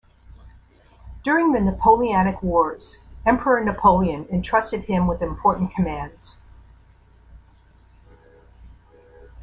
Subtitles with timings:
[1.23, 6.35] During the Napoleonic Wars, Emperor Napoleon entrusted him with important commands.